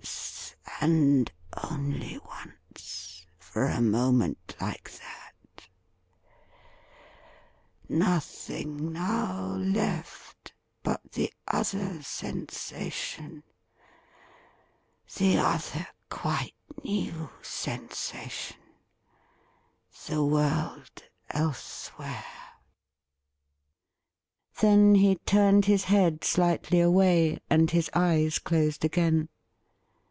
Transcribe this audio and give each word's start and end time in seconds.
Once, 0.00 0.54
and 0.80 1.30
only 1.70 2.18
once, 2.26 3.24
for 3.38 3.66
a 3.66 3.80
moment 3.80 4.56
like 4.60 4.90
that! 4.90 5.68
Nothing 7.88 8.92
now 8.92 9.54
left 9.58 10.52
but 10.82 11.12
the 11.12 11.32
other 11.46 12.02
sensation— 12.02 13.44
the 15.18 15.36
other 15.38 15.86
quite 16.08 16.54
new 16.82 17.30
sensation— 17.42 18.56
the 20.06 20.24
world 20.24 21.04
elsewhere 21.30 22.24
l' 22.26 22.60
Then 24.60 24.94
he 24.96 25.16
turned 25.16 25.66
his 25.66 25.84
head 25.84 26.24
slightly 26.24 26.80
away, 26.80 27.38
and 27.50 27.70
his 27.70 27.88
eyes 27.94 28.38
closed 28.38 28.84
again. 28.84 29.28